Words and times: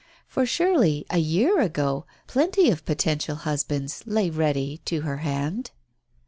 For 0.27 0.47
surely, 0.47 1.05
a 1.11 1.19
year 1.19 1.59
ago, 1.59 2.07
plenty 2.25 2.71
of 2.71 2.85
potential 2.85 3.35
husbands 3.35 4.01
lay 4.07 4.31
ready 4.31 4.77
to 4.85 5.01
her 5.01 5.17
hand 5.17 5.69